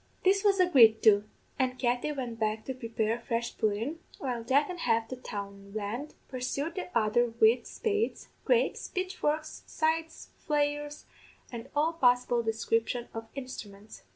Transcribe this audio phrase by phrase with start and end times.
[0.23, 1.25] "This was agreed to,
[1.59, 6.15] and Katty went back to prepare a fresh pudden, while Jack an' half the townland
[6.27, 11.05] pursued the other wid spades, graips, pitchforks, scythes, flails,
[11.51, 14.01] and all possible description of instruments.